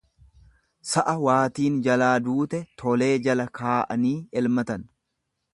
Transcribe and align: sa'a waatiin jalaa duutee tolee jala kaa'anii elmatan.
sa'a 0.91 1.13
waatiin 1.25 1.75
jalaa 1.89 2.15
duutee 2.29 2.63
tolee 2.83 3.13
jala 3.29 3.49
kaa'anii 3.61 4.19
elmatan. 4.43 4.93